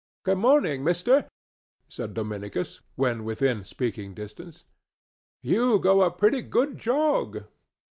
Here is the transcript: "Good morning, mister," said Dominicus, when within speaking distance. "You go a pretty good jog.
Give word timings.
"Good 0.23 0.39
morning, 0.39 0.83
mister," 0.83 1.29
said 1.87 2.15
Dominicus, 2.15 2.81
when 2.95 3.23
within 3.23 3.63
speaking 3.63 4.15
distance. 4.15 4.63
"You 5.43 5.77
go 5.77 6.01
a 6.01 6.09
pretty 6.09 6.41
good 6.41 6.79
jog. 6.79 7.43